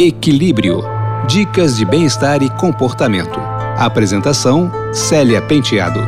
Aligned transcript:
Equilíbrio. 0.00 0.80
Dicas 1.28 1.76
de 1.76 1.84
bem-estar 1.84 2.40
e 2.40 2.48
comportamento. 2.56 3.40
Apresentação: 3.76 4.70
Célia 4.94 5.44
Penteado. 5.44 5.98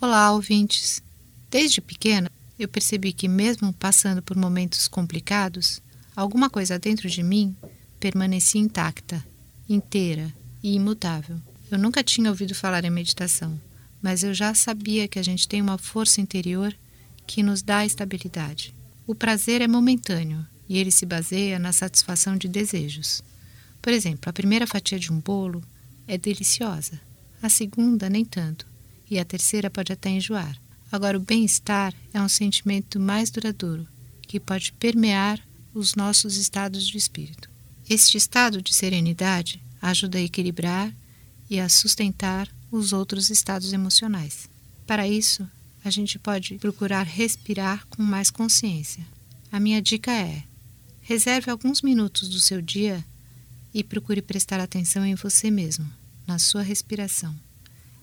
Olá, 0.00 0.30
ouvintes. 0.30 1.02
Desde 1.50 1.80
pequena, 1.80 2.30
eu 2.56 2.68
percebi 2.68 3.12
que, 3.12 3.26
mesmo 3.26 3.72
passando 3.72 4.22
por 4.22 4.36
momentos 4.36 4.86
complicados, 4.86 5.82
alguma 6.14 6.48
coisa 6.48 6.78
dentro 6.78 7.10
de 7.10 7.20
mim 7.24 7.56
permanecia 7.98 8.60
intacta, 8.60 9.26
inteira 9.68 10.32
e 10.62 10.76
imutável. 10.76 11.36
Eu 11.68 11.80
nunca 11.80 12.04
tinha 12.04 12.30
ouvido 12.30 12.54
falar 12.54 12.84
em 12.84 12.90
meditação 12.90 13.58
mas 14.02 14.22
eu 14.22 14.32
já 14.32 14.54
sabia 14.54 15.08
que 15.08 15.18
a 15.18 15.22
gente 15.22 15.48
tem 15.48 15.60
uma 15.60 15.78
força 15.78 16.20
interior 16.20 16.74
que 17.26 17.42
nos 17.42 17.62
dá 17.62 17.84
estabilidade. 17.84 18.74
O 19.06 19.14
prazer 19.14 19.60
é 19.60 19.68
momentâneo 19.68 20.46
e 20.68 20.78
ele 20.78 20.90
se 20.90 21.04
baseia 21.04 21.58
na 21.58 21.72
satisfação 21.72 22.36
de 22.36 22.48
desejos. 22.48 23.22
Por 23.82 23.92
exemplo, 23.92 24.28
a 24.28 24.32
primeira 24.32 24.66
fatia 24.66 24.98
de 24.98 25.12
um 25.12 25.18
bolo 25.18 25.62
é 26.06 26.16
deliciosa, 26.18 27.00
a 27.42 27.48
segunda 27.48 28.08
nem 28.08 28.24
tanto, 28.24 28.66
e 29.10 29.18
a 29.18 29.24
terceira 29.24 29.70
pode 29.70 29.92
até 29.92 30.10
enjoar. 30.10 30.56
Agora, 30.92 31.16
o 31.16 31.20
bem-estar 31.20 31.94
é 32.12 32.20
um 32.20 32.28
sentimento 32.28 32.98
mais 32.98 33.30
duradouro 33.30 33.86
que 34.22 34.40
pode 34.40 34.72
permear 34.72 35.40
os 35.72 35.94
nossos 35.94 36.36
estados 36.36 36.86
de 36.86 36.96
espírito. 36.96 37.48
Este 37.88 38.16
estado 38.16 38.62
de 38.62 38.74
serenidade 38.74 39.62
ajuda 39.80 40.18
a 40.18 40.22
equilibrar 40.22 40.94
e 41.48 41.58
a 41.58 41.68
sustentar 41.68 42.48
os 42.70 42.92
outros 42.92 43.30
estados 43.30 43.72
emocionais. 43.72 44.48
Para 44.86 45.08
isso, 45.08 45.48
a 45.84 45.90
gente 45.90 46.18
pode 46.18 46.58
procurar 46.58 47.04
respirar 47.04 47.86
com 47.88 48.02
mais 48.02 48.30
consciência. 48.30 49.06
A 49.50 49.58
minha 49.58 49.80
dica 49.80 50.12
é: 50.12 50.44
reserve 51.00 51.50
alguns 51.50 51.82
minutos 51.82 52.28
do 52.28 52.40
seu 52.40 52.60
dia 52.60 53.04
e 53.72 53.82
procure 53.82 54.20
prestar 54.20 54.60
atenção 54.60 55.04
em 55.04 55.14
você 55.14 55.50
mesmo, 55.50 55.88
na 56.26 56.38
sua 56.38 56.62
respiração. 56.62 57.34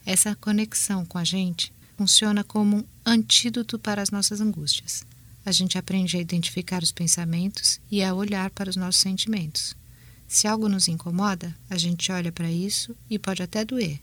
Essa 0.06 0.36
conexão 0.36 1.06
com 1.06 1.18
a 1.18 1.24
gente 1.24 1.74
funciona 1.98 2.44
como 2.44 2.78
um 2.78 2.84
antídoto 3.06 3.78
para 3.78 4.02
as 4.02 4.10
nossas 4.10 4.40
angústias. 4.40 5.04
A 5.46 5.52
gente 5.52 5.78
aprende 5.78 6.18
a 6.18 6.22
identificar 6.22 6.84
os 6.84 6.92
pensamentos 6.92 7.80
e 7.90 8.04
a 8.04 8.14
olhar 8.14 8.50
para 8.52 8.70
os 8.70 8.76
nossos 8.76 9.02
sentimentos. 9.02 9.76
Se 10.28 10.48
algo 10.48 10.68
nos 10.68 10.88
incomoda, 10.88 11.56
a 11.70 11.78
gente 11.78 12.12
olha 12.12 12.32
para 12.32 12.52
isso 12.52 12.96
e 13.10 13.18
pode 13.18 13.42
até 13.42 13.64
doer, 13.64 14.00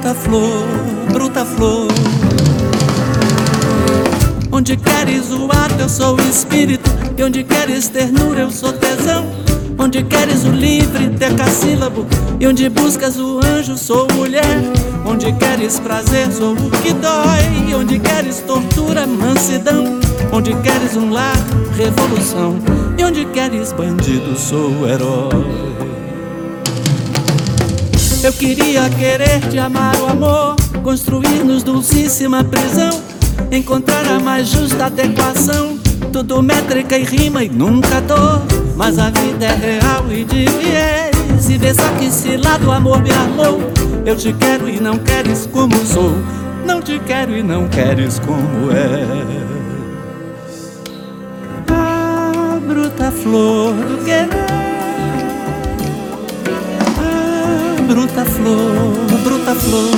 Bruta 0.05 0.13
flor, 0.13 0.63
bruta 1.11 1.45
flor. 1.45 1.87
Onde 4.51 4.77
queres 4.77 5.31
o 5.31 5.45
ato, 5.45 5.79
eu 5.79 5.89
sou 5.89 6.15
o 6.15 6.21
espírito. 6.21 6.91
E 7.17 7.23
onde 7.23 7.43
queres 7.43 7.87
ternura, 7.87 8.41
eu 8.41 8.51
sou 8.51 8.71
tesão. 8.71 9.25
Onde 9.79 10.03
queres 10.03 10.43
o 10.45 10.51
livre, 10.51 11.07
decassílabo. 11.07 12.05
E 12.39 12.45
onde 12.45 12.69
buscas 12.69 13.17
o 13.17 13.39
anjo, 13.43 13.75
sou 13.75 14.07
mulher. 14.13 14.61
Onde 15.03 15.33
queres 15.33 15.79
prazer, 15.79 16.31
sou 16.31 16.53
o 16.53 16.69
que 16.83 16.93
dói. 16.93 17.69
E 17.69 17.73
onde 17.73 17.97
queres 17.97 18.41
tortura, 18.41 19.07
mansidão. 19.07 19.99
Onde 20.31 20.53
queres 20.57 20.95
um 20.95 21.09
lar, 21.09 21.35
revolução. 21.75 22.59
E 22.95 23.03
onde 23.03 23.25
queres 23.25 23.71
bandido, 23.71 24.37
sou 24.37 24.69
o 24.69 24.87
herói. 24.87 25.74
Eu 28.25 28.33
queria 28.33 28.89
querer 28.89 29.39
te 29.51 29.59
amar 29.59 29.95
o 29.97 30.07
amor, 30.07 30.55
construir-nos 30.81 31.61
dulcíssima 31.61 32.43
prisão, 32.43 32.99
encontrar 33.51 34.03
a 34.07 34.19
mais 34.19 34.47
justa 34.47 34.87
adequação, 34.87 35.77
tudo 36.11 36.41
métrica 36.41 36.97
e 36.97 37.03
rima 37.03 37.43
e 37.43 37.49
nunca 37.49 38.01
dor. 38.01 38.41
Mas 38.75 38.97
a 38.97 39.11
vida 39.11 39.45
é 39.45 39.53
real 39.53 40.11
e 40.11 40.23
de 40.23 40.45
viés, 40.45 41.49
e 41.51 41.73
só 41.75 41.87
que 41.99 42.09
se 42.09 42.35
lá 42.37 42.57
do 42.57 42.71
amor 42.71 42.99
me 43.03 43.11
armou. 43.11 43.59
Eu 44.03 44.15
te 44.15 44.33
quero 44.33 44.67
e 44.67 44.79
não 44.79 44.97
queres 44.97 45.45
como 45.45 45.75
sou, 45.85 46.11
não 46.65 46.81
te 46.81 46.97
quero 47.05 47.37
e 47.37 47.43
não 47.43 47.67
queres 47.67 48.17
como 48.17 48.71
és. 48.71 49.07
A 51.69 52.59
bruta 52.59 53.11
flor 53.11 53.75
do 53.75 54.03
querer. 54.03 54.64
Bruta 59.45 59.55
flor. 59.55 59.91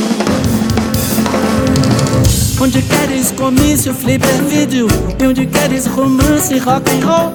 Onde 2.60 2.82
queres 2.82 3.32
comício, 3.32 3.94
flipper 3.94 4.34
vídeo 4.50 4.88
E 5.20 5.26
onde 5.26 5.46
queres 5.46 5.86
romance, 5.86 6.58
rock 6.58 6.92
and 6.92 7.06
roll? 7.06 7.34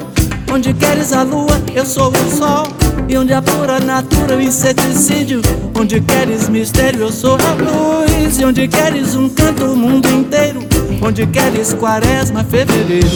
Onde 0.53 0.75
queres 0.75 1.13
a 1.13 1.23
lua, 1.23 1.63
eu 1.75 1.87
sou 1.87 2.11
o 2.11 2.37
sol. 2.37 2.67
E 3.09 3.17
onde 3.17 3.33
a 3.33 3.41
pura 3.41 3.81
natura, 3.81 4.37
o 4.37 4.43
inseticídio? 4.43 5.41
Onde 5.75 6.01
queres 6.01 6.49
mistério, 6.49 7.01
eu 7.01 7.13
sou 7.13 7.37
a 7.37 7.55
luz. 7.55 8.39
E 8.39 8.45
onde 8.45 8.69
queres 8.69 9.15
um 9.15 9.31
canto, 9.31 9.65
o 9.65 9.77
mundo 9.77 10.09
inteiro? 10.09 10.61
Onde 11.01 11.27
queres 11.27 11.73
quaresma, 11.73 12.45
fevereiro? 12.45 13.09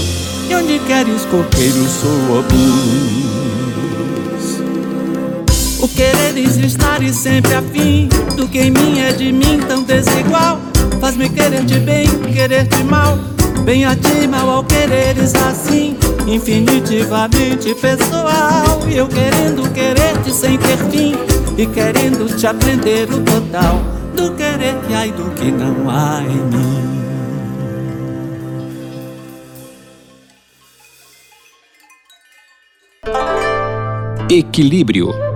E 0.48 0.54
onde 0.54 0.78
queres 0.78 1.22
coqueiro, 1.26 1.86
sou 1.88 2.38
obus 2.38 3.35
o 5.86 5.88
quereres 5.88 6.56
estar 6.56 7.00
e 7.00 7.14
sempre 7.14 7.54
afim 7.54 8.08
do 8.36 8.48
que 8.48 8.58
em 8.58 8.72
mim 8.72 8.98
é 8.98 9.12
de 9.12 9.32
mim 9.32 9.60
tão 9.68 9.84
desigual. 9.84 10.58
Faz-me 11.00 11.28
querer-te 11.28 11.78
bem, 11.78 12.06
querer-te 12.32 12.82
mal. 12.82 13.16
Bem 13.64 13.84
a 13.84 13.94
ti, 13.94 14.26
mal 14.28 14.48
ao 14.48 14.64
quereres 14.64 15.32
assim, 15.34 15.96
infinitivamente 16.26 17.72
pessoal. 17.76 18.80
E 18.88 18.96
eu 18.96 19.06
querendo 19.06 19.72
querer-te 19.72 20.32
sem 20.32 20.58
ter 20.58 20.76
fim, 20.90 21.14
e 21.56 21.66
querendo 21.66 22.36
te 22.36 22.46
aprender 22.48 23.08
o 23.08 23.22
total 23.22 23.80
do 24.16 24.32
querer 24.34 24.74
que 24.86 24.94
há 24.94 25.06
e 25.06 25.12
do 25.12 25.30
que 25.30 25.52
não 25.52 25.88
há 25.88 26.20
em 26.22 26.40
mim. 26.50 26.96
Equilíbrio 34.28 35.35